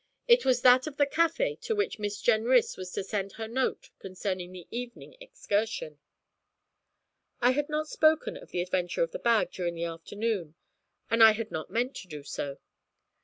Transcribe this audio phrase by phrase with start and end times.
[0.27, 3.91] It was that of the café to which Miss Jenrys was to send her note
[3.99, 5.99] concerning the evening excursion.
[7.39, 10.55] I had not spoken of the adventure of the bag during the afternoon,
[11.11, 12.57] and I had not meant to do so.